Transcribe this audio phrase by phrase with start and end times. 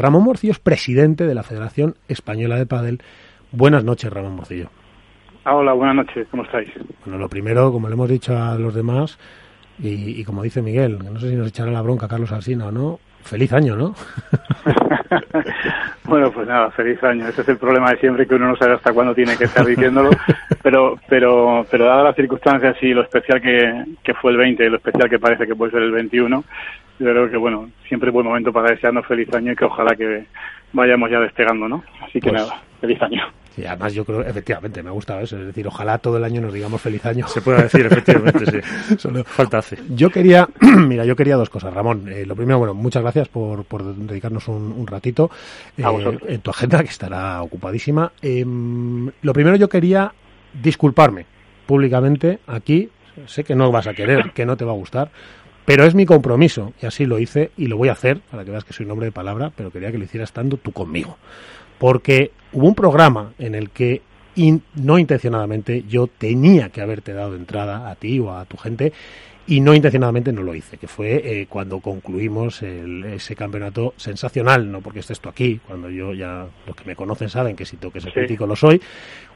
[0.00, 3.02] Ramón Morcillo es presidente de la Federación Española de Padel.
[3.50, 4.70] Buenas noches, Ramón Morcillo.
[5.42, 6.68] Ah, hola, buenas noches, ¿cómo estáis?
[7.04, 9.18] Bueno, lo primero, como le hemos dicho a los demás,
[9.80, 13.00] y, como dice Miguel, no sé si nos echará la bronca Carlos Alsina o no,
[13.22, 13.94] feliz año, ¿no?
[16.04, 17.28] bueno, pues nada, feliz año.
[17.28, 19.64] Ese es el problema de siempre, que uno no sabe hasta cuándo tiene que estar
[19.64, 20.10] diciéndolo,
[20.62, 24.70] pero pero pero dadas las circunstancias y lo especial que, que fue el 20 y
[24.70, 26.44] lo especial que parece que puede ser el 21,
[26.98, 29.94] yo creo que, bueno, siempre es buen momento para desearnos feliz año y que ojalá
[29.94, 30.26] que
[30.72, 31.84] vayamos ya despegando, ¿no?
[32.02, 33.22] Así que pues nada, feliz año.
[33.58, 36.52] Y además yo creo, efectivamente, me gusta eso, es decir, ojalá todo el año nos
[36.52, 37.26] digamos feliz año.
[37.26, 38.96] Se pueda decir, efectivamente, sí.
[38.98, 39.78] Solo falta hace.
[39.88, 42.08] Yo quería, mira, yo quería dos cosas, Ramón.
[42.08, 45.30] Eh, lo primero, bueno, muchas gracias por, por dedicarnos un, ratito
[45.76, 45.84] eh,
[46.28, 48.12] en tu agenda, que estará ocupadísima.
[48.22, 50.12] Em, lo primero, yo quería
[50.62, 51.26] disculparme
[51.66, 52.90] públicamente aquí.
[53.26, 55.10] Sé que no vas a querer, que no te va a gustar,
[55.64, 58.52] pero es mi compromiso, y así lo hice, y lo voy a hacer, para que
[58.52, 61.18] veas que soy un hombre de palabra, pero quería que lo hicieras estando tú conmigo.
[61.78, 64.02] Porque hubo un programa en el que,
[64.74, 68.92] no intencionadamente, yo tenía que haberte dado entrada a ti o a tu gente,
[69.48, 74.82] y no intencionadamente no lo hice, que fue eh, cuando concluimos ese campeonato sensacional, no
[74.82, 77.90] porque estés tú aquí, cuando yo ya, los que me conocen saben que si tengo
[77.90, 78.78] que ser crítico lo soy,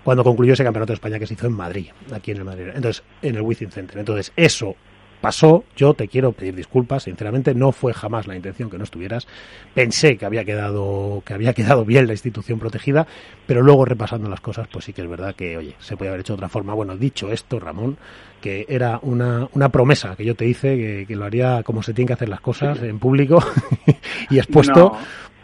[0.05, 2.67] cuando concluyó ese campeonato de España que se hizo en Madrid, aquí en el Madrid,
[2.75, 3.99] entonces, en el Wizzing Center.
[3.99, 4.77] Entonces, eso
[5.23, 9.27] pasó, yo te quiero pedir disculpas, sinceramente no fue jamás la intención que no estuvieras.
[9.73, 13.07] Pensé que había quedado que había quedado bien la institución protegida,
[13.47, 16.21] pero luego repasando las cosas, pues sí que es verdad que, oye, se puede haber
[16.21, 16.75] hecho de otra forma.
[16.75, 17.97] Bueno, dicho esto, Ramón,
[18.43, 22.09] que era una, una promesa que yo te hice que, lo haría como se tienen
[22.09, 23.39] que hacer las cosas en público
[24.31, 24.93] y expuesto,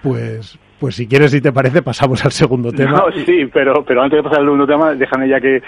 [0.03, 3.03] pues pues si quieres, si te parece, pasamos al segundo tema.
[3.27, 5.61] sí, pero, pero antes de pasar al segundo tema, déjame ya que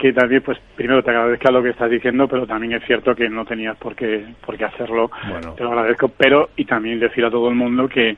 [0.00, 3.28] que también, pues primero te agradezco lo que estás diciendo, pero también es cierto que
[3.28, 5.10] no tenías por qué, por qué hacerlo.
[5.54, 8.16] Te lo agradezco, pero y también decir a todo el mundo que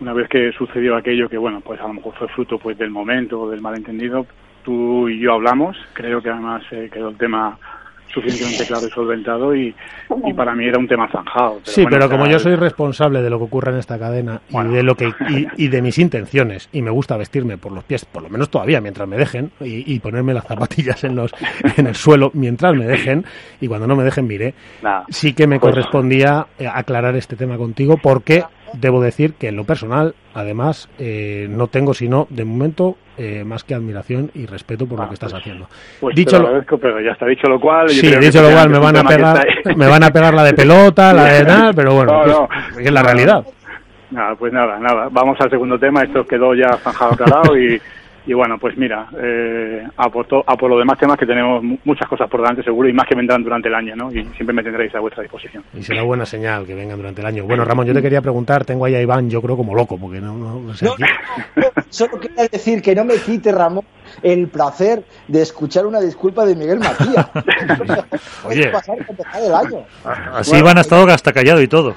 [0.00, 2.90] una vez que sucedió aquello que, bueno, pues a lo mejor fue fruto pues del
[2.90, 4.26] momento o del malentendido,
[4.64, 7.56] tú y yo hablamos, creo que además eh, quedó el tema
[8.12, 9.74] suficientemente claro y solventado y,
[10.24, 11.60] y para mí era un tema zanjado.
[11.62, 14.82] sí, pero como yo soy responsable de lo que ocurre en esta cadena y de
[14.82, 15.12] lo que
[15.56, 18.80] y, de mis intenciones y me gusta vestirme por los pies, por lo menos todavía
[18.80, 21.32] mientras me dejen y, ponerme las zapatillas en los
[21.76, 23.24] en el suelo mientras me dejen
[23.60, 24.54] y cuando no me dejen mire,
[25.08, 29.56] sí que me pues correspondía eh, aclarar este tema contigo porque debo decir que en
[29.56, 34.86] lo personal, además, eh, no tengo sino, de momento, eh, más que admiración y respeto
[34.86, 35.68] por lo que estás haciendo.
[36.00, 37.90] Pues dicho lo agradezco, pero ya está dicho lo cual.
[37.90, 41.12] Sí, dicho lo cual, me van a pegar, me van a pegar la de pelota,
[41.12, 42.48] la de nada, pero bueno,
[42.78, 43.44] es la realidad.
[44.10, 45.08] Nada, pues nada, nada.
[45.10, 46.02] Vamos al segundo tema.
[46.02, 47.78] Esto quedó ya zanjado aclarado y
[48.26, 52.08] y bueno, pues mira, eh, a, por a por los demás temas que tenemos muchas
[52.08, 54.12] cosas por delante seguro y más que vendrán durante el año, ¿no?
[54.12, 55.64] Y siempre me tendréis a vuestra disposición.
[55.74, 57.44] Y será buena señal que vengan durante el año.
[57.44, 60.20] Bueno, Ramón, yo te quería preguntar, tengo ahí a Iván, yo creo como loco, porque
[60.20, 60.36] no...
[60.36, 60.74] no,
[61.88, 63.84] solo quería decir que no me quite, Ramón,
[64.22, 67.30] el placer de escuchar una disculpa de Miguel Matías.
[68.44, 68.70] Oye,
[70.34, 71.94] así Iván ha estado hasta callado y todo.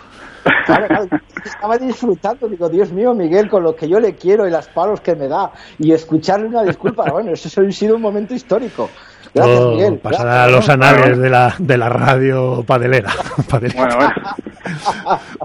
[1.44, 5.01] Estaba disfrutando, digo, Dios mío, Miguel, con lo que yo le quiero y las palos
[5.01, 8.89] que me da, y escucharle una disculpa, bueno, eso ha sido un momento histórico.
[9.33, 9.97] Gracias, Miguel.
[9.97, 13.11] Pasará a los anales de la, de la radio padelera.
[13.53, 14.13] Bueno, bueno.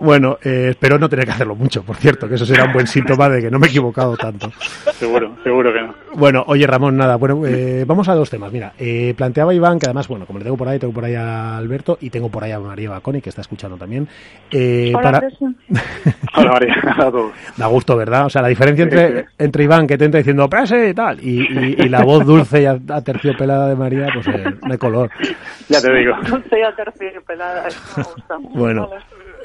[0.01, 2.87] bueno eh, espero no tener que hacerlo mucho, por cierto, que eso será un buen
[2.87, 4.51] síntoma de que no me he equivocado tanto.
[4.93, 5.95] Seguro, seguro que no.
[6.15, 8.53] Bueno, oye Ramón, nada, bueno, eh, vamos a dos temas.
[8.53, 11.15] Mira, eh, planteaba Iván, que además, bueno, como le tengo por ahí, tengo por ahí
[11.15, 14.09] a Alberto y tengo por ahí a María Baconi, que está escuchando también.
[14.53, 15.23] Hola, para...
[16.37, 16.77] Hola María,
[17.57, 18.27] Da gusto, ¿verdad?
[18.27, 21.83] O sea, la diferencia entre, entre Iván, que te entra diciendo prese y tal, y,
[21.83, 25.11] y, la voz dulce y aterciopelada de María, pues de color.
[25.69, 26.15] Ya te digo.
[26.29, 28.37] Dulce y aterciopelada, me gusta.
[28.41, 28.91] Bueno.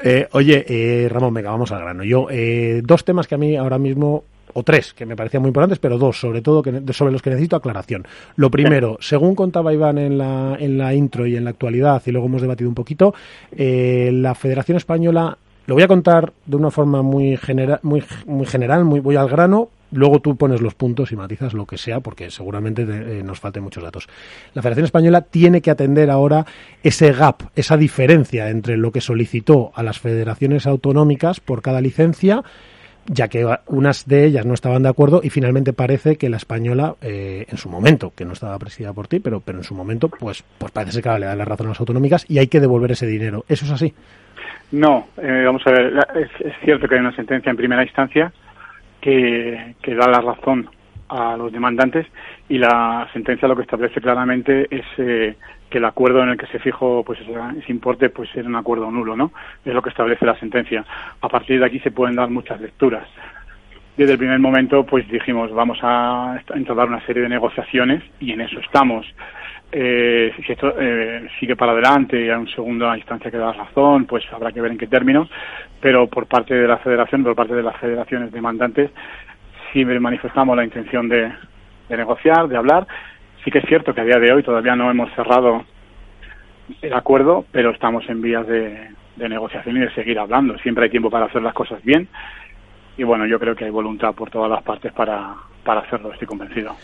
[0.02, 2.04] Eh, oye, eh, Ramón, venga, vamos al grano.
[2.04, 5.48] Yo, eh, dos temas que a mí ahora mismo o tres que me parecían muy
[5.48, 8.06] importantes, pero dos sobre todo que, sobre los que necesito aclaración.
[8.36, 12.12] Lo primero, según contaba Iván en la, en la intro y en la actualidad, y
[12.12, 13.14] luego hemos debatido un poquito,
[13.56, 15.36] la Federación Española,
[15.66, 17.38] lo voy a contar de una forma muy,
[17.82, 21.66] muy, muy general, muy voy al grano, Luego tú pones los puntos y matizas lo
[21.66, 24.08] que sea, porque seguramente eh, nos falten muchos datos.
[24.54, 26.44] La Federación Española tiene que atender ahora
[26.82, 32.42] ese gap, esa diferencia entre lo que solicitó a las federaciones autonómicas por cada licencia,
[33.06, 36.94] ya que unas de ellas no estaban de acuerdo y finalmente parece que la española,
[37.02, 40.08] eh, en su momento, que no estaba presidida por ti, pero, pero en su momento,
[40.08, 42.92] pues, pues parece que le da la razón a las autonómicas y hay que devolver
[42.92, 43.44] ese dinero.
[43.48, 43.94] ¿Eso es así?
[44.72, 48.32] No, eh, vamos a ver, es, cierto que hay una sentencia en primera instancia
[49.04, 50.68] que, da la razón
[51.10, 52.06] a los demandantes
[52.48, 55.36] y la sentencia lo que establece claramente es eh,
[55.68, 58.90] que el acuerdo en el que se fijó pues ese importe pues era un acuerdo
[58.90, 59.32] nulo, ¿no?
[59.62, 60.84] Es lo que establece la sentencia.
[61.20, 63.06] A partir de aquí se pueden dar muchas lecturas.
[63.94, 68.40] Desde el primer momento pues dijimos vamos a entablar una serie de negociaciones y en
[68.40, 69.06] eso estamos.
[69.76, 74.04] Eh, si esto eh, sigue para adelante y a una segunda instancia que da razón,
[74.04, 75.28] pues habrá que ver en qué términos,
[75.80, 78.92] pero por parte de la federación, por parte de las federaciones demandantes,
[79.72, 81.28] sí manifestamos la intención de,
[81.88, 82.86] de negociar, de hablar.
[83.44, 85.64] Sí que es cierto que a día de hoy todavía no hemos cerrado
[86.80, 90.56] el acuerdo, pero estamos en vías de, de negociación y de seguir hablando.
[90.58, 92.06] Siempre hay tiempo para hacer las cosas bien
[92.96, 95.34] y bueno, yo creo que hay voluntad por todas las partes para,
[95.64, 96.76] para hacerlo, estoy convencido.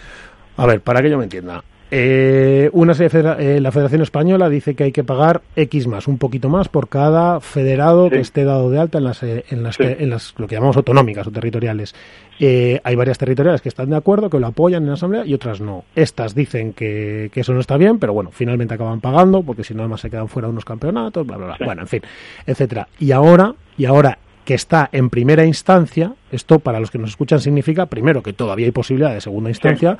[0.57, 4.85] A ver, para que yo me entienda, eh, una eh, la Federación Española dice que
[4.85, 8.79] hay que pagar X más, un poquito más por cada federado que esté dado de
[8.79, 11.95] alta en las, eh, en las, en las lo que llamamos autonómicas o territoriales.
[12.39, 15.35] Eh, hay varias territoriales que están de acuerdo, que lo apoyan en la Asamblea y
[15.35, 15.85] otras no.
[15.95, 19.75] Estas dicen que, que eso no está bien, pero bueno, finalmente acaban pagando porque si
[19.75, 21.57] no además se quedan fuera unos campeonatos, bla, bla, bla.
[21.65, 22.03] Bueno, en fin,
[22.47, 22.89] etcétera.
[22.99, 27.41] Y ahora, y ahora que está en primera instancia, esto para los que nos escuchan
[27.41, 29.99] significa, primero, que todavía hay posibilidad de segunda instancia,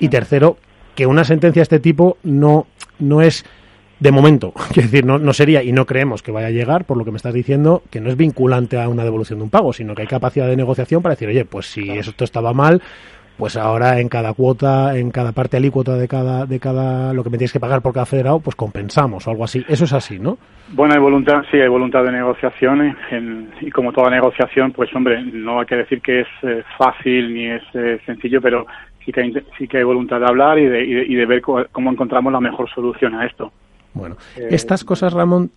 [0.00, 0.56] y tercero,
[0.94, 2.66] que una sentencia de este tipo no,
[2.98, 3.44] no es
[4.00, 6.96] de momento, quiero decir, no, no sería y no creemos que vaya a llegar, por
[6.96, 9.72] lo que me estás diciendo, que no es vinculante a una devolución de un pago,
[9.72, 12.82] sino que hay capacidad de negociación para decir, oye, pues si esto estaba mal,
[13.36, 17.30] pues ahora en cada cuota, en cada parte alícuota de cada, de cada, lo que
[17.30, 19.64] me tienes que pagar por cada federado, pues compensamos o algo así.
[19.68, 20.38] Eso es así, ¿no?
[20.74, 22.96] Bueno, hay voluntad, sí, hay voluntad de negociación
[23.60, 27.46] y como toda negociación, pues hombre, no hay que decir que es eh, fácil ni
[27.50, 28.66] es eh, sencillo, pero
[29.04, 31.90] sí que, hay, sí que hay voluntad de hablar y de, y de, ver cómo
[31.90, 33.52] encontramos la mejor solución a esto.
[33.94, 35.50] Bueno, eh, estas cosas, Ramón,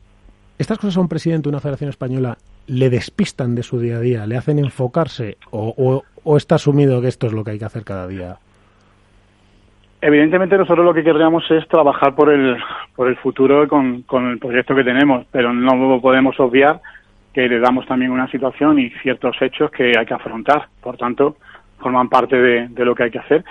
[0.57, 2.38] estas cosas a un presidente de una federación española
[2.68, 7.07] le despistan de su día a día, le hacen enfocarse o, o, está asumido que
[7.07, 8.38] esto es lo que hay que hacer cada día.
[10.01, 12.57] Evidentemente nosotros lo que querríamos es trabajar por el,
[12.95, 16.81] por el futuro con, con el proyecto que tenemos, pero no podemos obviar
[17.33, 20.69] que le damos también una situación y ciertos hechos que hay que afrontar.
[20.81, 21.36] Por tanto,
[21.80, 23.44] forman parte de, de, lo que hay que hacer,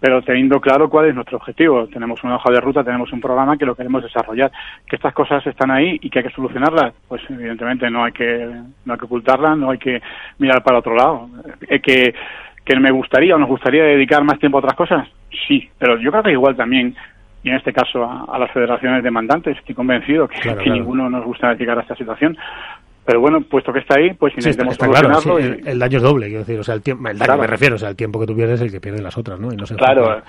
[0.00, 1.86] pero teniendo claro cuál es nuestro objetivo.
[1.86, 4.50] Tenemos una hoja de ruta, tenemos un programa que lo queremos desarrollar.
[4.86, 8.50] Que estas cosas están ahí y que hay que solucionarlas, pues evidentemente no hay que,
[8.84, 10.02] no hay que ocultarlas, no hay que
[10.38, 11.28] mirar para otro lado.
[11.68, 12.14] Eh, que,
[12.64, 15.08] que me gustaría o nos gustaría dedicar más tiempo a otras cosas,
[15.46, 16.96] sí, pero yo creo que igual también
[17.44, 19.56] y en este caso a, las federaciones demandantes.
[19.58, 22.36] Estoy convencido que, que ninguno nos gusta dedicar a esta situación,
[23.04, 26.40] pero bueno, puesto que está ahí, pues intentemos sí, claro, el, daño es doble, quiero
[26.40, 28.34] decir, o sea, el tiempo, el daño me refiero, o sea, el tiempo que tú
[28.34, 29.52] pierdes es el que pierden las otras, ¿no?
[29.52, 30.22] Y no se claro.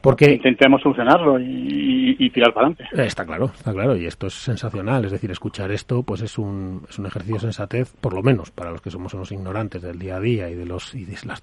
[0.00, 3.06] Porque intentemos solucionarlo y, y, tirar para adelante.
[3.06, 6.82] Está claro, está claro, y esto es sensacional, es decir, escuchar esto, pues es un,
[6.88, 9.98] es un ejercicio de sensatez, por lo menos para los que somos unos ignorantes del
[9.98, 11.42] día a día y de los y de las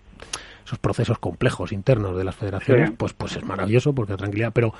[0.63, 4.73] esos procesos complejos internos de las federaciones, pues pues es maravilloso porque tranquilidad, pero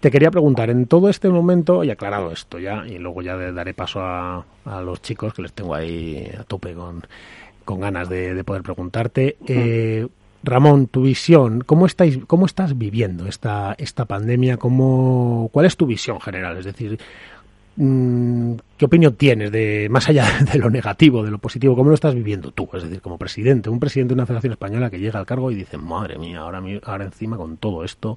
[0.00, 3.74] te quería preguntar, en todo este momento, y aclarado esto ya, y luego ya daré
[3.74, 7.02] paso a, a los chicos que les tengo ahí a tope con,
[7.64, 10.06] con ganas de, de poder preguntarte, eh,
[10.42, 14.58] Ramón, tu visión, ¿cómo, estáis, cómo estás viviendo esta, esta pandemia?
[14.58, 16.56] ¿Cómo, ¿Cuál es tu visión general?
[16.58, 16.98] Es decir,
[17.76, 21.76] ¿Qué opinión tienes de más allá de lo negativo, de lo positivo?
[21.76, 22.68] ¿Cómo lo estás viviendo tú?
[22.72, 25.56] Es decir, como presidente, un presidente de una federación española que llega al cargo y
[25.56, 28.16] dice, madre mía, ahora, ahora encima con todo esto,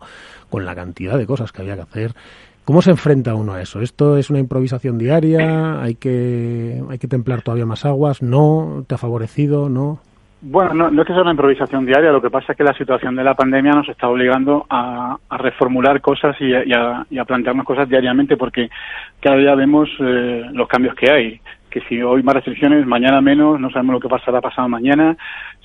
[0.50, 2.16] con la cantidad de cosas que había que hacer,
[2.64, 3.82] ¿cómo se enfrenta uno a eso?
[3.82, 5.82] ¿Esto es una improvisación diaria?
[5.82, 8.22] ¿Hay que, hay que templar todavía más aguas?
[8.22, 8.86] ¿No?
[8.88, 9.68] ¿Te ha favorecido?
[9.68, 10.00] ¿No?
[10.42, 12.74] Bueno, no, no, es que sea una improvisación diaria, lo que pasa es que la
[12.74, 17.18] situación de la pandemia nos está obligando a, reformular cosas y a, y, a, y
[17.18, 18.70] a, plantearnos cosas diariamente porque
[19.20, 21.42] cada día vemos eh, los cambios que hay.
[21.70, 25.18] Que si hoy más restricciones, mañana menos, no sabemos lo que pasará pasado mañana.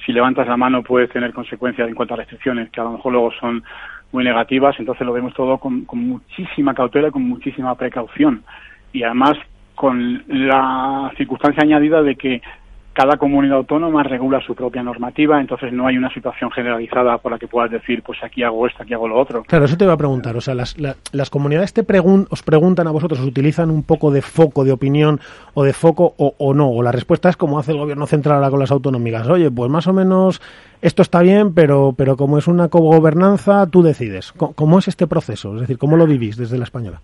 [0.04, 3.12] Si levantas la mano puedes tener consecuencias en cuanto a restricciones que a lo mejor
[3.12, 3.62] luego son
[4.10, 8.42] muy negativas, entonces lo vemos todo con, con muchísima cautela, con muchísima precaución.
[8.92, 9.38] Y además
[9.76, 12.42] con la circunstancia añadida de que
[12.94, 17.38] cada comunidad autónoma regula su propia normativa, entonces no hay una situación generalizada por la
[17.38, 19.42] que puedas decir, pues aquí hago esto, aquí hago lo otro.
[19.42, 20.36] Claro, eso te iba a preguntar.
[20.36, 20.76] O sea, las,
[21.12, 24.72] las comunidades te pregun os preguntan a vosotros, ¿os utilizan un poco de foco de
[24.72, 25.20] opinión
[25.54, 26.70] o de foco o, o, no?
[26.70, 29.28] O la respuesta es como hace el gobierno central ahora con las autonómicas.
[29.28, 30.40] Oye, pues más o menos
[30.80, 34.32] esto está bien, pero, pero como es una cogobernanza, tú decides.
[34.32, 35.54] ¿Cómo es este proceso?
[35.54, 37.00] Es decir, ¿cómo lo vivís desde la española?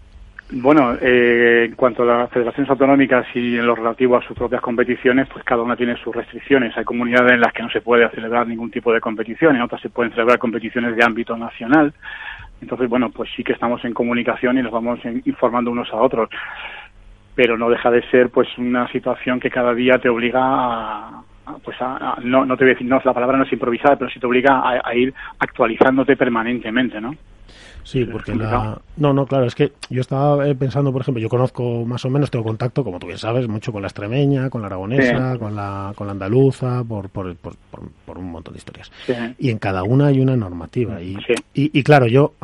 [0.52, 4.61] Bueno, eh, en cuanto a las federaciones autonómicas y en lo relativo a sus propias
[4.61, 6.76] competiciones, pues cada una tiene sus restricciones.
[6.76, 9.80] Hay comunidades en las que no se puede celebrar ningún tipo de competición, en otras
[9.80, 11.95] se pueden celebrar competiciones de ámbito nacional.
[12.61, 16.28] Entonces, bueno, pues sí que estamos en comunicación y nos vamos informando unos a otros.
[17.37, 21.23] Pero no deja de ser pues una situación que cada día te obliga a,
[21.62, 24.11] pues a, no, no te voy a decir, no, la palabra no es improvisada, pero
[24.11, 27.14] sí te obliga a, a ir actualizándote permanentemente, ¿no?
[27.83, 28.80] Sí, porque la...
[28.97, 32.11] No, no, claro, es que yo estaba eh, pensando, por ejemplo, yo conozco más o
[32.11, 35.57] menos, tengo contacto, como tú bien sabes, mucho con la extremeña, con la aragonesa, con,
[35.57, 37.54] la, con la andaluza, por, por, por,
[38.04, 38.92] por un montón de historias.
[39.38, 41.02] Y en cada una hay una normativa.
[41.02, 41.16] Y,
[41.54, 42.35] y, claro, yo,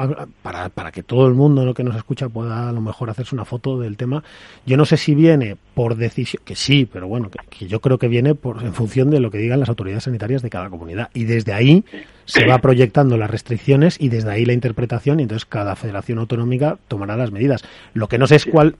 [0.42, 3.34] para, para que todo el mundo lo que nos escucha pueda a lo mejor hacerse
[3.34, 4.24] una foto del tema,
[4.64, 8.08] yo no sé si viene por decisión, que sí, pero bueno, que, yo creo que
[8.08, 11.10] viene por, en función de lo que digan las autoridades sanitarias de cada comunidad.
[11.14, 11.84] Y desde ahí
[12.26, 16.76] se va proyectando las restricciones y desde ahí la interpretación y entonces cada federación autonómica
[16.88, 17.64] tomará las medidas.
[17.94, 18.76] Lo que no sé es cuál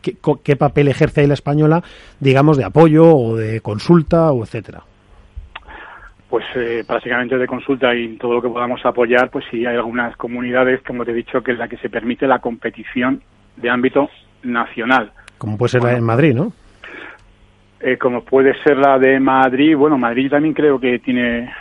[0.00, 1.82] qué, qué papel ejerce ahí la española,
[2.20, 4.84] digamos, de apoyo o de consulta o etcétera
[6.32, 10.16] pues eh, básicamente de consulta y todo lo que podamos apoyar, pues sí hay algunas
[10.16, 13.20] comunidades, como te he dicho, que es la que se permite la competición
[13.58, 14.08] de ámbito
[14.42, 15.12] nacional.
[15.36, 16.54] Como puede ser de Madrid, ¿no?
[17.84, 21.52] Eh, como puede ser la de Madrid, bueno, Madrid también creo que tiene,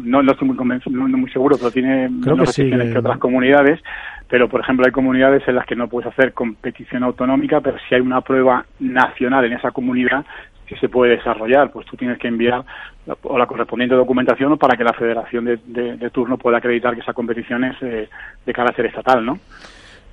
[0.00, 3.18] no, no estoy muy convencido, no, muy seguro, pero tiene creo que, sí, que otras
[3.18, 3.80] comunidades,
[4.28, 7.94] pero por ejemplo hay comunidades en las que no puedes hacer competición autonómica, pero si
[7.94, 10.24] hay una prueba nacional en esa comunidad,
[10.66, 12.64] que se puede desarrollar, pues tú tienes que enviar
[13.06, 17.12] la, o la correspondiente documentación para que la federación de, turno pueda acreditar que esa
[17.12, 18.08] competición es eh,
[18.44, 19.38] de carácter estatal, ¿no?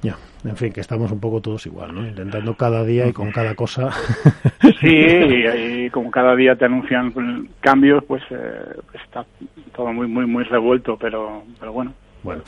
[0.01, 2.06] Ya, en fin, que estamos un poco todos igual, ¿no?
[2.06, 3.89] Intentando cada día y con cada cosa.
[4.82, 7.13] Sí, y, como cada día te anuncian
[7.62, 9.25] cambios, pues eh, está
[9.75, 11.94] todo muy, muy, muy revuelto, pero, pero bueno.
[12.24, 12.42] Bueno,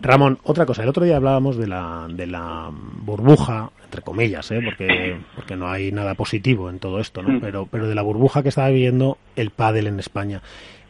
[0.00, 0.82] Ramón, otra cosa.
[0.82, 4.60] El otro día hablábamos de la, de la burbuja, entre comillas, ¿eh?
[4.64, 7.34] porque, porque no hay nada positivo en todo esto, ¿no?
[7.34, 7.40] Mm.
[7.40, 10.40] Pero, pero de la burbuja que estaba viviendo el pádel en España.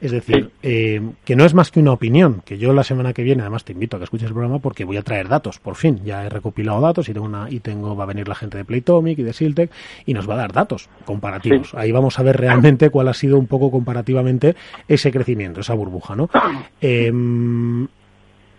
[0.00, 3.22] Es decir, eh, que no es más que una opinión, que yo la semana que
[3.22, 5.76] viene, además te invito a que escuches el programa porque voy a traer datos, por
[5.76, 6.00] fin.
[6.04, 8.64] Ya he recopilado datos y tengo una, y tengo, va a venir la gente de
[8.64, 9.70] Playtomic y de Siltec
[10.04, 11.72] y nos va a dar datos comparativos.
[11.74, 14.56] Ahí vamos a ver realmente cuál ha sido un poco comparativamente
[14.88, 16.28] ese crecimiento, esa burbuja, ¿no?
[16.80, 17.12] Eh,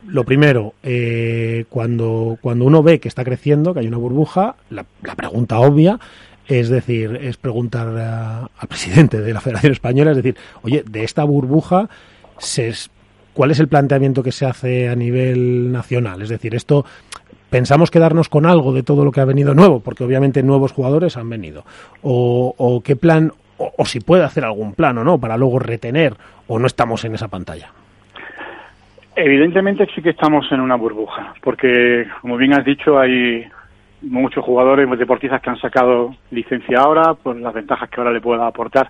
[0.08, 4.86] lo primero, eh, cuando, cuando uno ve que está creciendo, que hay una burbuja, la,
[5.16, 6.00] pregunta obvia
[6.46, 7.88] es decir, es preguntar
[8.58, 11.90] al presidente de la Federación Española, es decir, oye, de esta burbuja,
[12.38, 12.74] se,
[13.34, 16.22] ¿cuál es el planteamiento que se hace a nivel nacional?
[16.22, 16.86] Es decir, esto
[17.50, 21.16] pensamos quedarnos con algo de todo lo que ha venido nuevo, porque obviamente nuevos jugadores
[21.16, 21.64] han venido,
[22.02, 26.18] o, o qué plan, o si puede hacer algún plan o no, para luego retener,
[26.48, 27.72] o no estamos en esa pantalla.
[29.16, 33.46] Evidentemente sí que estamos en una burbuja, porque como bien has dicho hay
[34.02, 38.48] muchos jugadores, deportistas que han sacado licencia ahora, por las ventajas que ahora le pueda
[38.48, 38.90] aportar,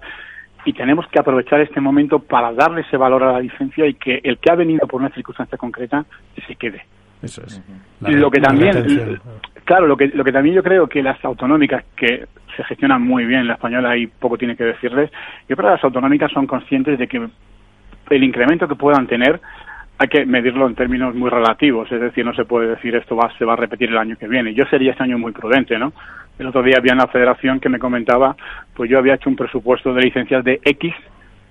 [0.66, 4.22] y tenemos que aprovechar este momento para darle ese valor a la licencia y que
[4.24, 6.06] el que ha venido por una circunstancia concreta
[6.48, 6.86] se quede.
[7.22, 7.62] Eso es.
[8.02, 9.20] lo que también,
[9.64, 12.26] claro, lo que, lo que también yo creo que las autonómicas que
[12.56, 15.10] se gestionan muy bien, la española y poco tiene que decirles,
[15.48, 17.26] yo creo que las autonómicas son conscientes de que
[18.10, 19.40] el incremento que puedan tener
[20.04, 23.32] hay que medirlo en términos muy relativos, es decir, no se puede decir esto va,
[23.38, 24.54] se va a repetir el año que viene.
[24.54, 25.94] Yo sería este año muy prudente, ¿no?
[26.38, 28.36] El otro día había una federación que me comentaba,
[28.76, 30.94] pues yo había hecho un presupuesto de licencias de X,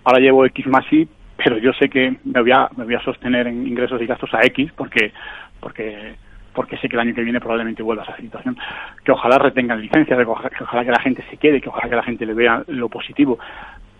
[0.04, 3.00] ahora llevo X más Y, pero yo sé que me voy a, me voy a
[3.00, 5.12] sostener en ingresos y gastos a X porque,
[5.58, 6.14] porque,
[6.52, 8.54] porque sé que el año que viene probablemente vuelva a esa situación.
[9.02, 12.02] Que ojalá retengan licencias, que ojalá, que la gente se quede, que ojalá que la
[12.02, 13.38] gente le vea lo positivo,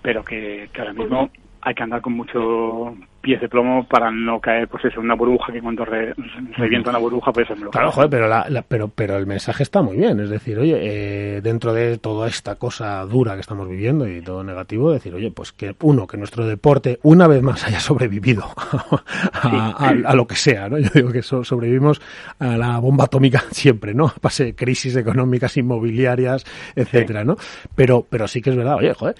[0.02, 1.30] pero que, que ahora mismo
[1.62, 5.52] hay que andar con mucho pies de plomo para no caer, pues eso, una burbuja
[5.52, 9.62] que cuando revienta una burbuja, pues eso Claro, joder, pero, la, pero, pero el mensaje
[9.62, 10.18] está muy bien.
[10.18, 14.42] Es decir, oye, eh, dentro de toda esta cosa dura que estamos viviendo y todo
[14.42, 18.44] negativo, decir, oye, pues que uno, que nuestro deporte una vez más haya sobrevivido
[19.32, 20.78] a, lo que sea, ¿no?
[20.78, 22.02] Yo digo que sobrevivimos
[22.40, 24.12] a la bomba atómica siempre, ¿no?
[24.20, 27.36] Pase crisis económicas, inmobiliarias, etcétera, ¿no?
[27.76, 29.14] Pero, pero sí que es verdad, oye, joder,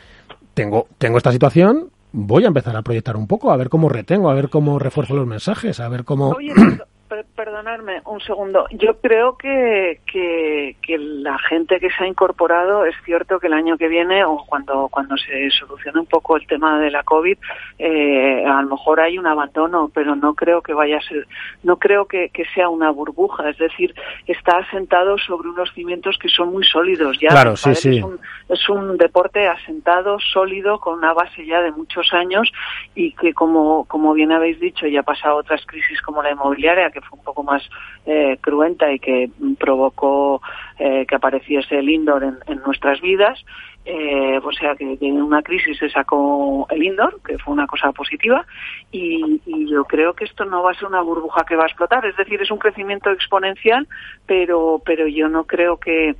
[0.55, 4.31] tengo, tengo esta situación, voy a empezar a proyectar un poco, a ver cómo retengo,
[4.31, 6.37] a ver cómo refuerzo los mensajes, a ver cómo
[7.35, 8.67] perdonadme un segundo.
[8.71, 13.79] Yo creo que, que, la gente que se ha incorporado, es cierto que el año
[13.79, 17.37] que viene o cuando, cuando se solucione un poco el tema de la COVID,
[17.79, 21.27] eh, a lo mejor hay un abandono, pero no creo que vaya a ser,
[21.63, 23.49] no creo que, sea una burbuja.
[23.51, 23.95] Es decir,
[24.27, 27.19] está asentado sobre unos cimientos que son muy sólidos.
[27.21, 27.99] Ya claro, sí, sí.
[27.99, 32.51] Es, un, es un deporte asentado, sólido, con una base ya de muchos años
[32.95, 36.91] y que, como, como bien habéis dicho, ya ha pasado otras crisis como la inmobiliaria,
[36.91, 37.63] que fue un poco más
[38.05, 40.43] eh, cruenta y que provocó
[40.79, 43.39] eh, que apareciese el indoor en, nuestras vidas.
[43.85, 47.93] Eh, o sea que en una crisis se sacó el indoor, que fue una cosa
[47.93, 48.45] positiva,
[48.91, 52.05] y, yo creo que esto no va a ser una burbuja que va a explotar,
[52.07, 53.89] es decir, es un crecimiento exponencial,
[54.27, 56.15] pero, pero yo no creo que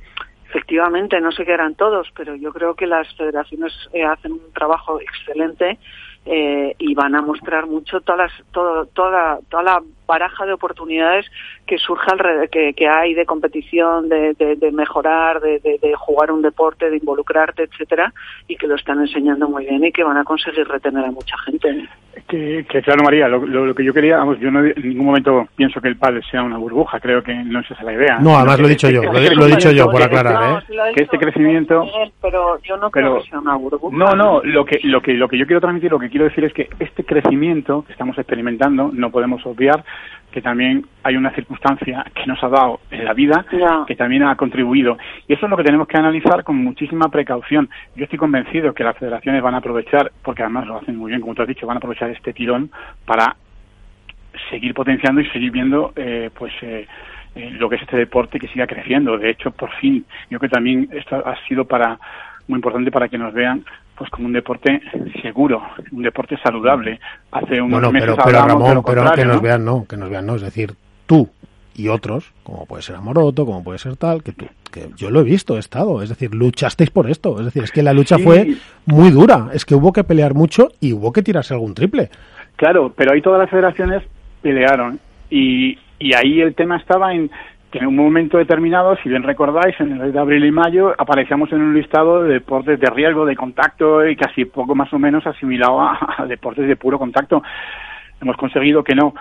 [0.47, 3.73] efectivamente, no sé qué eran todos, pero yo creo que las federaciones
[4.09, 5.79] hacen un trabajo excelente
[6.25, 11.25] y van a mostrar mucho todas las, todo, toda, toda la baraja de oportunidades
[11.65, 16.41] que surge alrededor, que, que hay de competición, de, de, mejorar, de, de, jugar un
[16.41, 18.13] deporte, de involucrarte, etcétera,
[18.47, 21.35] y que lo están enseñando muy bien y que van a conseguir retener a mucha
[21.39, 21.89] gente.
[22.27, 25.87] Que, claro, María, lo, que yo quería, vamos, yo no, en ningún momento pienso que
[25.87, 28.19] el padre sea una burbuja, creo que no es esa la idea.
[28.19, 30.93] No, además lo he dicho yo, lo, he dicho yo por aclarar, ¿eh?
[30.95, 31.85] que este crecimiento...
[32.21, 33.95] pero yo no creo que sea una burbuja.
[33.95, 36.43] No, no, lo que, lo, que, lo que yo quiero transmitir, lo que quiero decir
[36.45, 39.83] es que este crecimiento que estamos experimentando, no podemos obviar
[40.31, 43.45] que también hay una circunstancia que nos ha dado en la vida
[43.87, 44.97] que también ha contribuido.
[45.27, 47.69] Y eso es lo que tenemos que analizar con muchísima precaución.
[47.95, 51.21] Yo estoy convencido que las federaciones van a aprovechar, porque además lo hacen muy bien,
[51.21, 52.71] como tú has dicho, van a aprovechar este tirón
[53.05, 53.35] para
[54.49, 56.87] seguir potenciando y seguir viendo eh, pues eh,
[57.35, 59.17] eh, lo que es este deporte que siga creciendo.
[59.17, 61.99] De hecho, por fin, yo creo que también esto ha sido para
[62.47, 63.63] muy importante para que nos vean
[63.97, 64.81] pues como un deporte
[65.21, 66.99] seguro, un deporte saludable.
[67.31, 70.35] Hace unos bueno, pero, pero Ramón, pero que nos vean no, que nos vean no,
[70.35, 70.73] es decir,
[71.05, 71.29] tú
[71.75, 75.21] y otros, como puede ser Amoroto, como puede ser tal, que tú, que yo lo
[75.21, 78.17] he visto, he estado, es decir, luchasteis por esto, es decir, es que la lucha
[78.19, 82.09] fue muy dura, es que hubo que pelear mucho y hubo que tirarse algún triple.
[82.55, 84.03] Claro, pero ahí todas las federaciones
[84.41, 84.99] pelearon.
[85.29, 87.31] Y, y ahí el tema estaba en
[87.73, 90.93] que en un momento determinado, si bien recordáis, en el mes de abril y mayo
[90.95, 94.99] aparecíamos en un listado de deportes de riesgo, de contacto y casi poco más o
[94.99, 97.41] menos asimilado a, deportes de puro contacto.
[98.21, 99.15] Hemos conseguido que no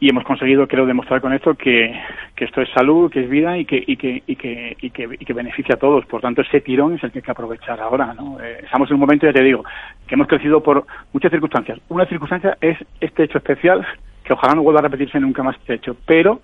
[0.00, 1.96] y hemos conseguido, creo, demostrar con esto que,
[2.34, 5.08] que esto es salud, que es vida y que, y que, y que, y que,
[5.16, 6.04] y que beneficia a todos.
[6.06, 8.12] Por tanto, ese tirón es el que hay que aprovechar ahora.
[8.12, 8.40] ¿no?
[8.40, 9.64] Eh, estamos en un momento, ya te digo,
[10.08, 11.78] que hemos crecido por muchas circunstancias.
[11.90, 13.86] Una circunstancia es este hecho especial,
[14.24, 16.40] que ojalá no vuelva a repetirse nunca más este hecho, pero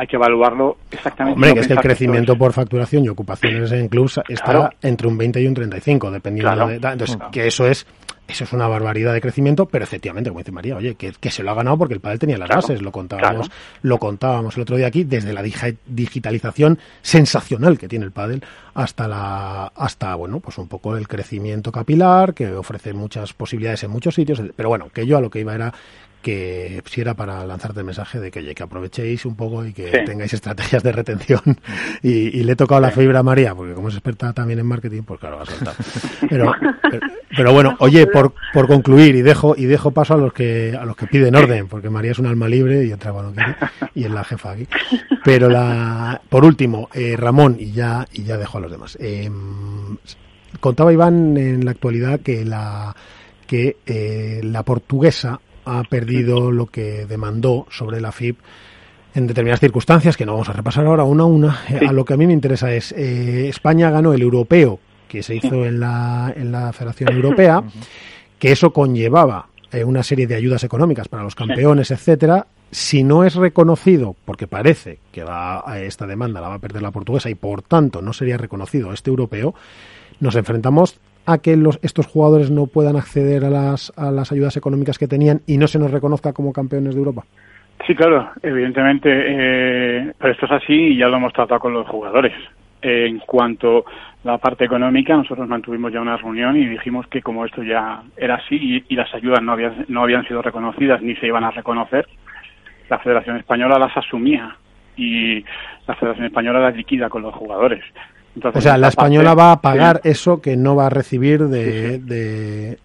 [0.00, 1.36] hay que evaluarlo exactamente.
[1.36, 5.18] Hombre, que es que el crecimiento por facturación y ocupaciones en clubs está entre un
[5.18, 6.76] 20 y un 35, dependiendo de...
[6.76, 7.86] Entonces, que eso es
[8.26, 11.50] eso es una barbaridad de crecimiento, pero efectivamente, como dice María, oye, que, se lo
[11.50, 13.50] ha ganado porque el padre tenía las bases, lo contábamos,
[13.82, 19.08] lo contábamos el otro día aquí, desde la digitalización sensacional que tiene el pádel hasta
[19.08, 24.14] la, hasta, bueno, pues un poco el crecimiento capilar, que ofrece muchas posibilidades en muchos
[24.14, 25.74] sitios, pero bueno, que yo a lo que iba era
[26.20, 29.72] que si era para lanzarte el mensaje de que, oye, que aprovechéis un poco y
[29.72, 31.40] que tengáis estrategias de retención.
[32.02, 35.02] Y, le he tocado la fibra a María, porque como es experta también en marketing,
[35.02, 35.74] pues claro, va a saltar.
[36.28, 36.52] Pero,
[37.36, 40.84] pero, bueno, oye, por, por concluir, y dejo, y dejo paso a los que, a
[40.84, 43.32] los que piden orden, porque María es un alma libre y otra bueno,
[43.94, 44.66] y es la jefa aquí.
[45.24, 48.96] Pero la, por último, eh, Ramón, y ya, y ya dejo a los demás.
[49.00, 49.30] Eh,
[50.60, 52.94] contaba Iván en la actualidad que la,
[53.46, 58.38] que eh, la portuguesa ha perdido lo que demandó sobre la FIP
[59.14, 61.60] en determinadas circunstancias, que no vamos a repasar ahora una a una.
[61.68, 65.22] Eh, a lo que a mí me interesa es, eh, España ganó el europeo que
[65.22, 67.64] se hizo en la, en la Federación Europea,
[68.38, 72.46] que eso conllevaba eh, una serie de ayudas económicas para los campeones, etcétera.
[72.70, 76.82] Si no es reconocido, porque parece que va a esta demanda la va a perder
[76.82, 79.54] la portuguesa y por tanto no sería reconocido este europeo,
[80.20, 81.00] nos enfrentamos
[81.32, 85.06] a que los, estos jugadores no puedan acceder a las, a las ayudas económicas que
[85.06, 87.22] tenían y no se nos reconozca como campeones de Europa?
[87.86, 91.88] Sí, claro, evidentemente, eh, pero esto es así y ya lo hemos tratado con los
[91.88, 92.34] jugadores.
[92.82, 93.84] en cuanto
[94.24, 98.02] a la parte económica, nosotros mantuvimos ya una reunión y dijimos que como esto ya
[98.16, 101.50] era así y, las ayudas no habían, no habían sido reconocidas ni se iban a
[101.50, 102.06] reconocer,
[102.88, 104.56] la Federación Española las asumía
[104.96, 105.44] y
[105.86, 107.82] la Federación Española las liquida con los jugadores
[108.42, 112.78] o sea, la española va a pagar eso que no va a recibir de,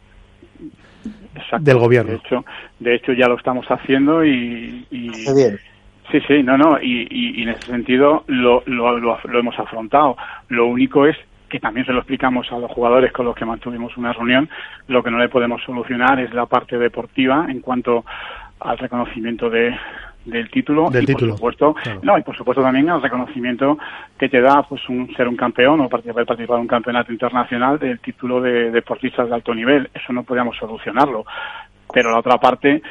[1.60, 2.12] del gobierno.
[2.12, 2.46] De hecho,
[2.80, 4.86] de hecho, ya lo estamos haciendo y...
[6.12, 10.16] Sí, sí, no, no, y, en ese sentido lo, lo, lo, hemos afrontado.
[10.50, 11.18] Lo único es
[11.50, 14.50] que también se lo explicamos a los jugadores con los que mantuvimos una reunión,
[14.88, 18.06] lo que no le podemos solucionar es la parte deportiva en cuanto
[18.60, 19.76] al reconocimiento de,
[20.26, 21.32] del título del y título.
[21.32, 23.78] por supuesto no y por supuesto también el reconocimiento
[24.18, 27.80] que te da pues un ser un campeón o participar, participar en un campeonato internacional
[27.80, 31.26] del título de deportistas de alto nivel eso no podíamos solucionarlo
[31.94, 32.82] pero la otra parte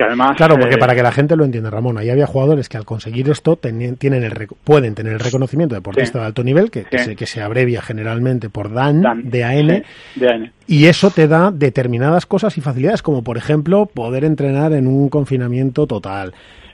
[0.00, 2.70] que además claro porque eh, para que la gente lo entienda Ramón ahí había jugadores
[2.70, 6.70] que al conseguir esto tienen el pueden tener el reconocimiento de deportista de alto nivel
[6.70, 9.84] que, se, que se abrevia generalmente por DAN, DAN,
[10.16, 14.86] DAN y eso te da determinadas cosas y facilidades como por ejemplo poder entrenar en
[14.86, 16.32] un confinamiento total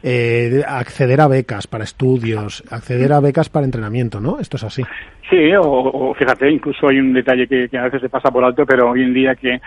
[0.09, 4.39] eh, acceder a becas para estudios, acceder a becas para entrenamiento, ¿no?
[4.39, 4.83] Esto es así.
[5.29, 8.91] Sí, o, fíjate, incluso hay un detalle que, a veces se pasa por alto, pero
[8.91, 9.61] hoy en día que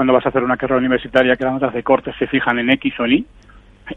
[0.00, 2.70] cuando vas a hacer una carrera universitaria que las notas de corte se fijan en
[2.70, 3.22] X o Y,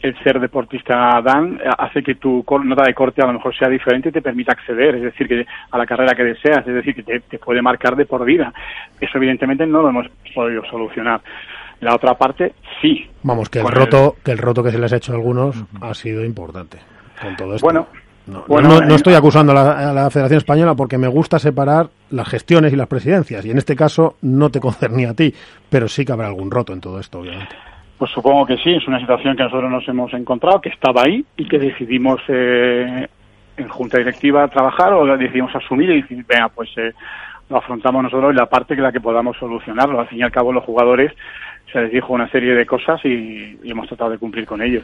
[0.02, 4.10] el ser deportista Dan hace que tu nota de corte a lo mejor sea diferente
[4.10, 7.04] y te permita acceder, es decir, que a la carrera que deseas, es decir, que
[7.04, 8.52] te, te puede marcar de por vida.
[9.00, 11.22] Eso evidentemente no lo hemos podido solucionar.
[11.80, 13.10] La otra parte, sí.
[13.22, 15.94] Vamos, que el roto, que el roto que se les ha hecho a algunos ha
[15.94, 16.80] sido importante
[17.22, 17.66] con todo esto.
[17.66, 17.88] Bueno,
[18.26, 22.72] no, no, eh, estoy acusando a la, Federación Española porque me gusta separar las gestiones
[22.72, 25.34] y las presidencias, y en este caso no te concernía a ti,
[25.70, 27.56] pero sí que habrá algún roto en todo esto, obviamente.
[27.98, 31.24] Pues supongo que sí, es una situación que nosotros nos hemos encontrado, que estaba ahí
[31.38, 33.08] y que decidimos eh,
[33.58, 36.92] en junta directiva trabajar o decidimos asumir y decir, venga, pues eh,
[37.50, 40.00] lo afrontamos nosotros en la parte que la que podamos solucionarlo.
[40.00, 41.14] Al fin y al cabo, los jugadores
[41.72, 44.84] se les dijo una serie de cosas y hemos tratado de cumplir con ellos.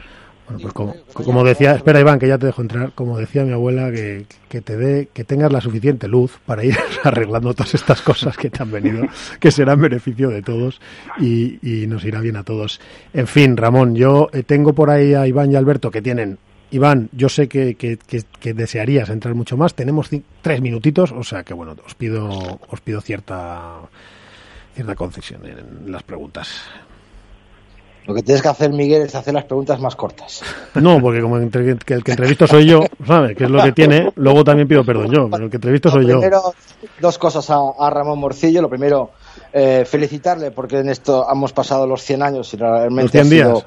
[0.52, 3.92] Bueno, pues como, decía, espera Iván, que ya te dejo entrar, como decía mi abuela,
[3.92, 8.36] que, que, te dé, que tengas la suficiente luz para ir arreglando todas estas cosas
[8.36, 9.06] que te han venido,
[9.38, 10.80] que serán beneficio de todos
[11.20, 12.80] y, y nos irá bien a todos.
[13.12, 16.38] En fin, Ramón, yo eh, tengo por ahí a Iván y Alberto que tienen
[16.72, 19.74] Iván, yo sé que, que, que, desearías entrar mucho más.
[19.74, 20.08] Tenemos
[20.40, 22.28] tres minutitos, o sea que bueno, os pido,
[22.68, 23.80] os pido cierta,
[24.74, 26.62] cierta concesión en las preguntas.
[28.06, 30.42] Lo que tienes que hacer, Miguel, es hacer las preguntas más cortas.
[30.74, 33.36] No, porque como el que entrevisto soy yo, ¿sabes?
[33.36, 34.12] Que es lo que tiene.
[34.16, 36.20] Luego también pido perdón yo, pero el que entrevisto soy yo.
[37.00, 38.62] Dos cosas a, a Ramón Morcillo.
[38.62, 39.10] Lo primero,
[39.52, 43.66] eh, felicitarle porque en esto hemos pasado los 100 años y realmente los 100 días.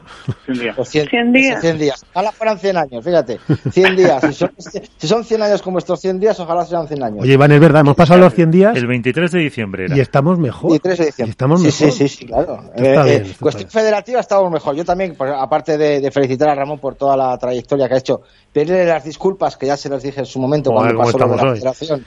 [1.10, 1.62] 100 días.
[1.62, 2.06] 100 días.
[2.14, 3.40] Ojalá fueran 100 años, fíjate.
[3.72, 4.24] 100 días.
[4.24, 4.52] Si son,
[4.98, 7.20] si son 100 años como estos 100 días, ojalá sean 100 años.
[7.22, 8.76] Oye, Iván, es verdad, hemos pasado los 100 días.
[8.78, 9.98] El 23 de diciembre era.
[9.98, 10.72] Y estamos mejor.
[10.72, 11.32] 23 de diciembre.
[11.32, 11.74] estamos mejor.
[11.74, 12.64] Sí, sí, sí, claro.
[12.76, 14.76] Eh, eh, cuestión federativa estamos mejor.
[14.76, 18.22] Yo también, pues, aparte de, felicitar a Ramón por toda la trayectoria que ha hecho,
[18.52, 21.36] pedirle las disculpas que ya se las dije en su momento cuando pasó lo de
[21.36, 22.06] la federación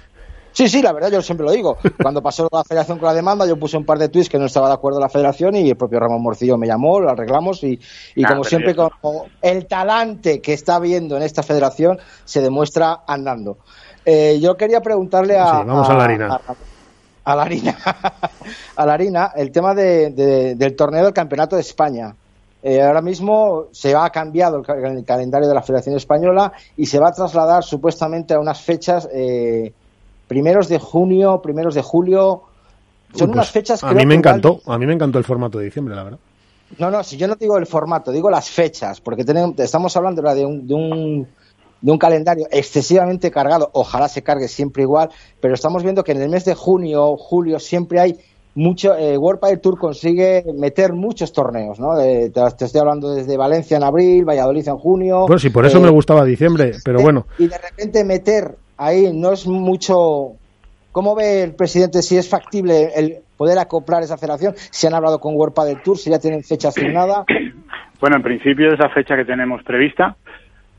[0.56, 1.76] Sí, sí, la verdad, yo siempre lo digo.
[2.02, 4.46] Cuando pasó la federación con la demanda, yo puse un par de tweets que no
[4.46, 7.78] estaba de acuerdo la federación y el propio Ramón Morcillo me llamó, lo arreglamos y,
[8.14, 13.58] y como siempre, como el talante que está viendo en esta federación se demuestra andando.
[14.06, 15.60] Eh, yo quería preguntarle a.
[15.60, 16.40] Sí, vamos a, la harina.
[17.24, 17.76] A, la harina.
[18.76, 22.16] a la harina, el tema de, del torneo del Campeonato de España.
[22.62, 27.08] Eh, ahora mismo se ha cambiado el, calendario de la Federación Española y se va
[27.08, 29.06] a trasladar supuestamente a unas fechas.
[29.12, 29.74] Eh,
[30.28, 32.42] primeros de junio, primeros de julio.
[33.14, 35.64] Son unas pues, fechas A mí me encantó, a mí me encantó el formato de
[35.64, 36.18] diciembre, la verdad.
[36.78, 40.20] No, no, si yo no digo el formato, digo las fechas, porque tenemos, estamos hablando
[40.34, 41.28] de un, de un,
[41.80, 43.70] de un calendario excesivamente cargado.
[43.72, 45.10] Ojalá se cargue siempre igual,
[45.40, 48.18] pero estamos viendo que en el mes de junio, julio, siempre hay
[48.56, 48.96] mucho.
[48.96, 51.96] Eh, World Padel Tour consigue meter muchos torneos, ¿no?
[51.96, 52.32] te,
[52.64, 55.20] estoy hablando desde Valencia en abril, Valladolid en junio.
[55.20, 57.26] Bueno, sí, por eso me eh, gustaba diciembre, pero bueno.
[57.38, 60.32] Y de repente meter ahí no es mucho.
[60.92, 64.54] ¿Cómo ve el presidente si es factible el poder acoplar esa federación?
[64.56, 67.24] Si han hablado con World del Tour, si ya tienen fecha asignada.
[67.98, 70.16] Bueno, en principio es la fecha que tenemos prevista.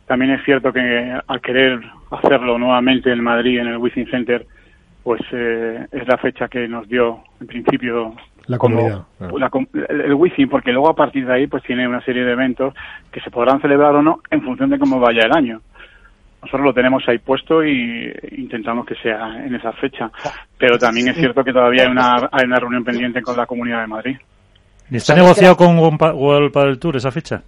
[0.05, 1.79] También es cierto que al querer
[2.11, 4.45] hacerlo nuevamente en Madrid, en el Wizzing Center,
[5.01, 8.13] pues eh, es la fecha que nos dio en principio
[8.45, 9.05] la comunidad.
[9.19, 12.73] el, Wizzing, porque luego a partir de ahí pues tiene una serie de eventos
[13.11, 15.61] que se podrán celebrar o no en función de cómo vaya el año
[16.41, 20.11] nosotros lo tenemos ahí puesto y intentamos que sea en esa fecha.
[20.57, 23.81] Pero también es cierto que todavía hay una, hay una reunión pendiente con la Comunidad
[23.81, 24.17] de Madrid.
[24.89, 27.41] ¿Y está negociado con World Padel Tour esa fecha?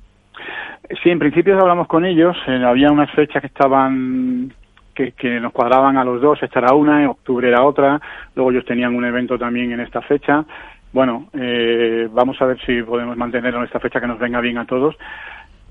[1.04, 2.36] Sí, en principio hablamos con ellos.
[2.48, 4.52] Eh, había unas fechas que estaban
[4.94, 6.42] que, que, nos cuadraban a los dos.
[6.42, 8.02] Esta era una, en octubre era otra.
[8.36, 10.44] Luego ellos tenían un evento también en esta fecha.
[10.92, 14.58] Bueno, eh, vamos a ver si podemos mantenerlo en esta fecha que nos venga bien
[14.58, 14.96] a todos.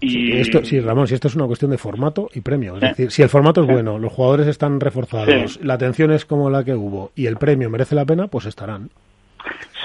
[0.00, 0.38] Y...
[0.38, 2.74] esto, sí, Ramón, si esto es una cuestión de formato y premio.
[2.76, 6.50] Es decir, si el formato es bueno, los jugadores están reforzados, la atención es como
[6.50, 8.90] la que hubo y el premio merece la pena, pues estarán.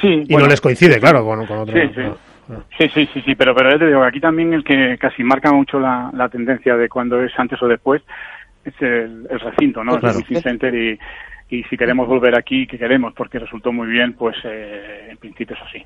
[0.02, 0.24] Sí.
[0.28, 1.76] Y no les coincide, claro, con, con otro.
[1.76, 2.02] Sí, sí.
[2.78, 5.80] Sí, sí, sí, pero, pero ya te digo, aquí también el que casi marca mucho
[5.80, 8.02] la, la tendencia de cuando es antes o después
[8.66, 9.96] es el, recinto, ¿no?
[9.96, 11.00] El Wizzing Center y,
[11.50, 15.56] y si queremos volver aquí, que queremos, porque resultó muy bien, pues eh, en principio
[15.56, 15.86] es así.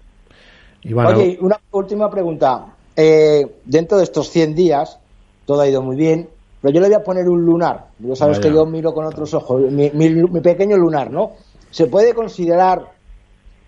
[0.94, 2.66] Oye, una última pregunta.
[3.00, 5.00] Eh, dentro de estos 100 días,
[5.46, 6.28] todo ha ido muy bien,
[6.62, 7.90] pero yo le voy a poner un lunar.
[8.00, 11.34] Ya sabes que yo miro con otros ojos, mi, pequeño lunar, ¿no?
[11.70, 12.82] ¿Se puede considerar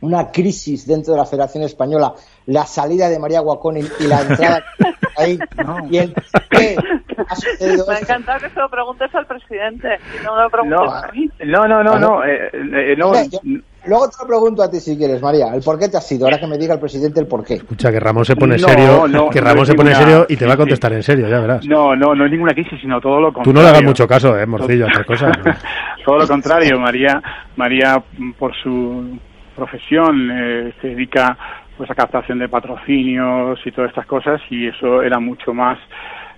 [0.02, 2.16] una crisis dentro de la Federación Española
[2.48, 4.64] la salida de María Guacón y, la entrada
[5.16, 5.38] ahí?
[5.92, 6.16] Y el,
[6.50, 6.76] ¿qué
[7.88, 9.90] Me ha encantado que se lo preguntes al presidente
[10.24, 11.30] no me lo preguntes no, a mí.
[11.46, 12.26] No, no, no, no.
[12.26, 13.12] Eh, eh, no
[13.86, 15.54] Luego te lo pregunto a ti si quieres, María.
[15.54, 16.26] ¿El por qué te has ido?
[16.26, 17.56] Ahora que me diga el presidente el por qué.
[17.56, 20.58] Escucha, que Ramón se pone serio, que Ramón se pone serio y te va a
[20.58, 21.66] contestar en serio, ya verás.
[21.66, 23.44] No, no, no es ninguna crisis, sino todo lo contrario.
[23.44, 25.38] Tú no le hagas mucho caso, eh, Morcillo, a cosas.
[26.06, 27.22] todo lo contrario, María,
[27.56, 28.04] María
[28.38, 29.18] por su
[29.56, 31.38] profesión eh, se dedica
[31.78, 35.78] pues a captación de patrocinios y todas estas cosas y eso era mucho más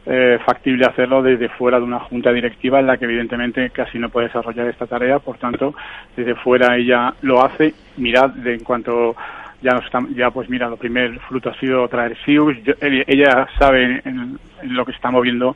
[0.05, 4.09] eh, factible hacerlo desde fuera de una junta directiva en la que evidentemente casi no
[4.09, 5.75] puede desarrollar esta tarea, por tanto,
[6.15, 7.73] desde fuera ella lo hace.
[7.97, 9.15] Mirad, de, en cuanto
[9.61, 9.85] ya nos
[10.15, 14.91] ya pues mira, lo primer fruto ha sido traer Sius, ella sabe en, lo que
[14.91, 15.55] está moviendo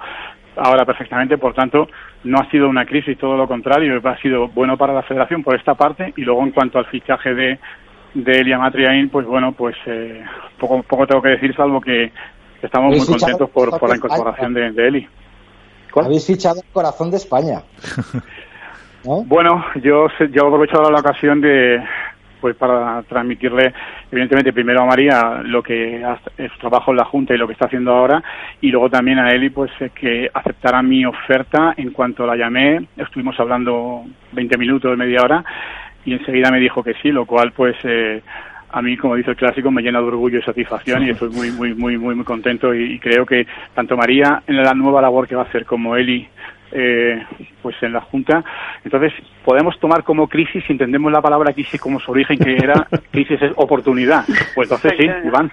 [0.57, 1.89] ahora perfectamente, por tanto,
[2.23, 5.55] no ha sido una crisis, todo lo contrario, ha sido bueno para la federación por
[5.55, 6.13] esta parte.
[6.15, 7.59] Y luego en cuanto al fichaje de,
[8.13, 10.23] de Elia Matriain, pues bueno, pues eh,
[10.57, 12.11] poco, poco tengo que decir, salvo que
[12.65, 15.07] estamos muy contentos por, por la incorporación de, de Eli.
[15.95, 17.63] Habéis fichado el corazón de España.
[19.05, 21.79] Bueno, yo, yo aprovecho ahora la ocasión de,
[22.41, 23.73] pues para transmitirle,
[24.11, 26.03] evidentemente, primero a María lo que
[26.37, 28.23] es su trabajo en la Junta y lo que está haciendo ahora,
[28.61, 32.87] y luego también a Eli, pues que aceptara mi oferta en cuanto la llamé.
[32.97, 35.45] Estuvimos hablando 20 minutos, media hora,
[36.03, 38.21] y enseguida me dijo que sí, lo cual, pues, eh,
[38.71, 41.51] a mí, como dice el clásico, me llena de orgullo y satisfacción y estoy muy,
[41.51, 45.35] muy, muy, muy, muy contento y, creo que tanto María en la nueva labor que
[45.35, 46.27] va a hacer como Eli
[46.71, 47.23] eh,
[47.61, 48.43] pues en la Junta.
[48.83, 52.87] Entonces, podemos tomar como crisis, si entendemos la palabra crisis como su origen, que era
[53.11, 54.25] crisis es oportunidad.
[54.55, 55.51] Pues entonces sí, Iván.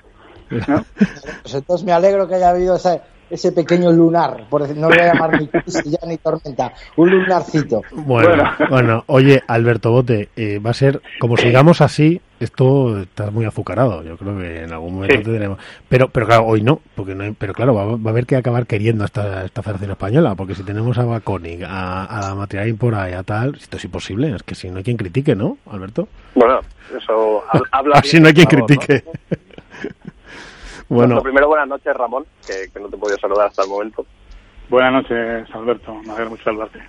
[0.49, 3.01] Pues entonces me alegro que haya habido ese,
[3.33, 5.49] ese pequeño lunar, por decir, no lo voy a llamar ni
[5.91, 7.83] ya ni tormenta, un lunarcito.
[7.93, 13.45] Bueno, bueno, oye, Alberto Bote, eh, va a ser, como sigamos así, esto está muy
[13.47, 14.03] azucarado.
[14.03, 15.59] Yo creo que en algún momento tendremos.
[15.89, 19.05] Pero, pero claro, hoy no, porque no pero claro, va, a haber que acabar queriendo
[19.05, 23.23] esta, esta Federación Española, porque si tenemos a Baconic, a, a Material por ahí, a
[23.23, 24.35] tal, esto es imposible.
[24.35, 26.09] Es que si no hay quien critique, ¿no, Alberto?
[26.35, 26.61] Bueno,
[26.97, 27.97] eso habla.
[27.99, 29.05] Así no hay quien critique.
[30.97, 31.23] Bueno.
[31.23, 34.07] primero, buenas noches, Ramón, que, no te podía saludar hasta el momento.
[34.69, 35.95] Buenas noches, Alberto.
[35.95, 36.81] Me alegra mucho saludarte.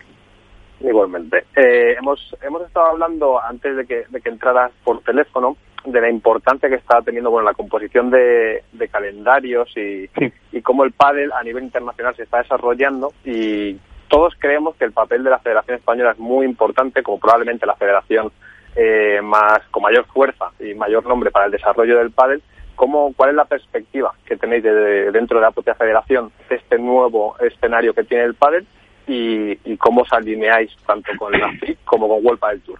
[0.79, 1.45] Igualmente.
[1.55, 6.09] Eh, hemos, hemos estado hablando antes de que, de que entraras por teléfono de la
[6.09, 10.09] importancia que está teniendo bueno, la composición de, calendarios y,
[10.51, 13.77] y cómo el pádel a nivel internacional se está desarrollando y
[14.13, 17.75] todos creemos que el papel de la Federación Española es muy importante, como probablemente la
[17.75, 18.31] federación
[18.75, 22.43] eh, más con mayor fuerza y mayor nombre para el desarrollo del pádel.
[22.75, 26.77] ¿Cómo, ¿Cuál es la perspectiva que tenéis de, dentro de la propia federación de este
[26.79, 28.65] nuevo escenario que tiene el pádel
[29.07, 32.79] y, cómo os alineáis tanto con la FIC como con World del Tour.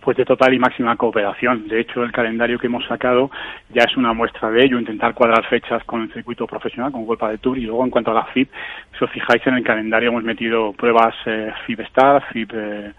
[0.00, 1.68] Pues de total y máxima cooperación.
[1.68, 3.30] De hecho, el calendario que hemos sacado
[3.68, 7.28] ya es una muestra de ello, intentar cuadrar fechas con el circuito profesional, con World
[7.28, 7.58] del Tour.
[7.58, 8.50] Y luego, en cuanto a la FIP,
[8.98, 12.92] si os fijáis en el calendario, hemos metido pruebas eh, FIP Star, FIP eh,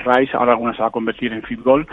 [0.00, 1.86] Rise, ahora algunas se va a convertir en FIP Gold,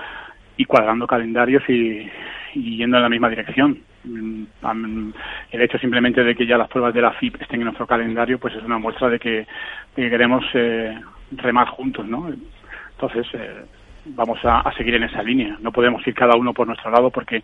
[0.57, 2.09] y cuadrando calendarios y,
[2.53, 3.79] yendo en la misma dirección.
[4.03, 5.11] Mm,
[5.51, 8.39] el hecho simplemente de que ya las pruebas de la FIP estén en nuestro calendario,
[8.39, 9.45] pues es una muestra de que,
[9.95, 10.99] queremos eh,
[11.31, 12.29] remar juntos, ¿no?
[12.91, 13.65] Entonces, eh,
[14.15, 15.57] vamos a, seguir en esa línea.
[15.61, 17.41] No podemos ir cada uno por nuestro lado porque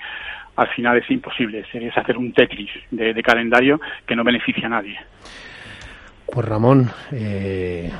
[0.55, 1.65] al final es imposible.
[1.71, 4.97] Es hacer un Tetris de, calendario que no beneficia a nadie.
[6.25, 7.91] Pues Ramón, eh,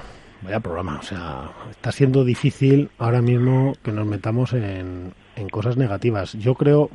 [0.43, 0.99] vaya programa.
[0.99, 6.34] O sea, está siendo difícil ahora mismo que nos metamos en, en cosas negativas.
[6.34, 6.89] Yo creo,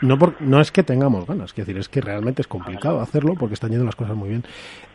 [0.00, 3.34] no, por, no es que tengamos ganas, es decir, es que realmente es complicado hacerlo
[3.34, 4.44] porque están yendo las cosas muy bien,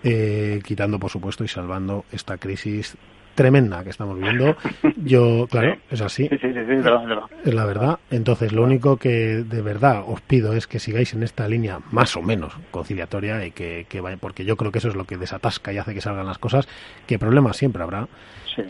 [0.04, 2.98] eh, quitando por supuesto y salvando esta crisis
[3.36, 4.56] tremenda que estamos viviendo.
[4.98, 6.30] Yo, claro, es así.
[6.32, 8.00] es la verdad.
[8.12, 12.16] Entonces, lo único que de verdad os pido es que sigáis en esta línea más
[12.16, 15.18] o menos conciliatoria y que, que vaya, porque yo creo que eso es lo que
[15.18, 16.68] desatasca y hace que salgan las cosas,
[17.08, 18.08] que problemas siempre habrá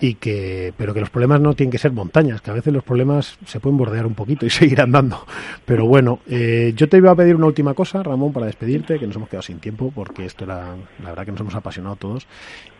[0.01, 2.83] y que pero que los problemas no tienen que ser montañas que a veces los
[2.83, 5.25] problemas se pueden bordear un poquito y seguir andando.
[5.65, 9.07] Pero bueno eh, yo te iba a pedir una última cosa Ramón para despedirte que
[9.07, 12.27] nos hemos quedado sin tiempo porque esto era la verdad que nos hemos apasionado todos.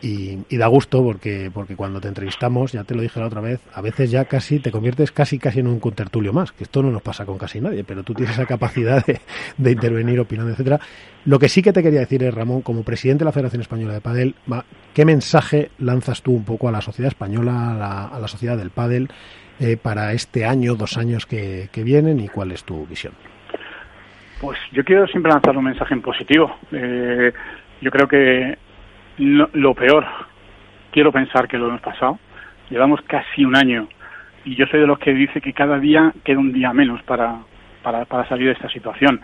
[0.02, 3.60] Y, da gusto porque porque cuando te entrevistamos ya te lo dije la otra vez
[3.74, 6.92] a veces ya casi te conviertes casi casi en un contertulio más que esto no
[6.92, 10.80] nos pasa con casi nadie pero tú tienes esa capacidad de, intervenir opinando etcétera.
[11.26, 13.94] Lo que sí que te quería decir es, Ramón, como presidente de la Federación Española
[13.94, 14.36] de Padel,
[14.94, 19.10] ¿qué mensaje lanzas tú un poco a la sociedad española, a la, sociedad del Padel,
[19.60, 23.14] eh, para este año, dos años que, vienen y cuál es tu visión?
[24.40, 26.58] Pues yo quiero siempre lanzar un mensaje en positivo.
[26.72, 27.32] Eh,
[27.82, 28.58] yo creo que
[29.18, 30.06] lo peor,
[30.92, 32.20] quiero pensar que lo hemos pasado.
[32.70, 33.88] Llevamos casi un año
[34.46, 37.40] y yo soy de los que dice que cada día queda un día menos para,
[37.82, 39.22] para, para salir de esta situación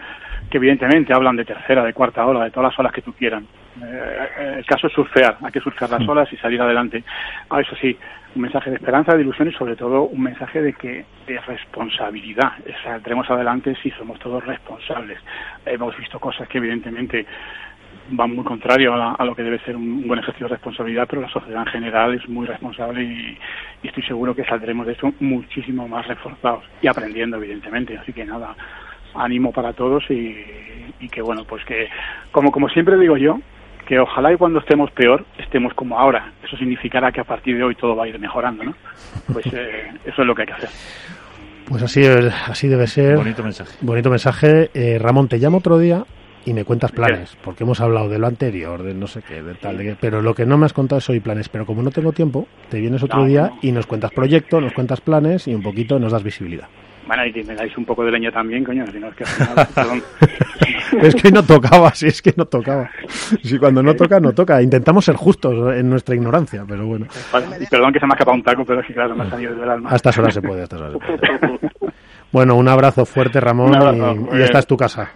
[0.49, 3.45] que evidentemente hablan de tercera, de cuarta ola, de todas las olas que tú quieran.
[3.81, 6.09] Eh, el caso es surfear, hay que surfear las mm.
[6.09, 7.03] olas y salir adelante.
[7.49, 7.97] Ah, eso sí,
[8.35, 12.53] un mensaje de esperanza, de ilusión y sobre todo un mensaje de que de responsabilidad.
[12.83, 15.19] Saldremos adelante si somos todos responsables.
[15.65, 17.25] Hemos visto cosas que evidentemente
[18.11, 21.29] van muy contrario a, lo que debe ser un, buen ejercicio de responsabilidad, pero la
[21.29, 23.37] sociedad en general es muy responsable y,
[23.83, 27.97] y, estoy seguro que saldremos de eso muchísimo más reforzados y aprendiendo, evidentemente.
[27.97, 28.55] Así que nada,
[29.13, 30.35] ánimo para todos y,
[31.11, 31.89] que bueno, pues que
[32.31, 33.39] como, como siempre digo yo,
[33.89, 36.31] que ojalá y cuando estemos peor estemos como ahora.
[36.45, 38.75] Eso significará que a partir de hoy todo va a ir mejorando, ¿no?
[39.33, 40.69] Pues eh, eso es lo que hay que hacer.
[41.67, 43.17] Pues así, así debe ser.
[43.17, 43.75] Bonito mensaje.
[43.81, 44.69] Bonito mensaje.
[44.75, 46.03] Eh, Ramón, te llamo otro día
[46.45, 49.55] y me cuentas planes, porque hemos hablado de lo anterior, de no sé qué, de
[49.55, 51.89] tal, de pero lo que no me has contado es hoy planes, pero como no
[51.89, 55.63] tengo tiempo, te vienes otro día y nos cuentas proyecto, nos cuentas planes y un
[55.63, 56.67] poquito nos das visibilidad.
[57.09, 59.23] Bueno, y me dais un poco de leña también, coño, si no es que
[61.07, 62.87] es que no tocaba, si es que no tocaba.
[63.41, 64.61] Si cuando no toca, no toca.
[64.61, 67.07] Intentamos ser justos en nuestra ignorancia, pero bueno.
[67.71, 69.55] perdón que se me ha escapado un taco, pero es que claro, me ha salido
[69.55, 69.89] del alma.
[69.91, 71.59] A estas horas se puede, a estas horas se puede.
[72.31, 75.09] Bueno, un abrazo fuerte, Ramón, y esta es tu casa.